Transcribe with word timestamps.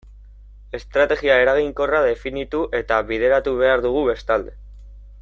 Estrategia 0.77 1.35
eraginkorra 1.43 2.01
definitu 2.07 2.63
eta 2.81 2.99
bideratu 3.13 3.55
behar 3.63 3.85
dugu 3.89 4.03
bestalde. 4.13 4.57